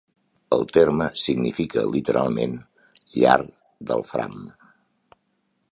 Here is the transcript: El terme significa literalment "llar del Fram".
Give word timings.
El 0.55 0.63
terme 0.77 1.05
significa 1.23 1.83
literalment 1.91 2.57
"llar 3.25 3.39
del 3.91 4.03
Fram". 4.13 4.41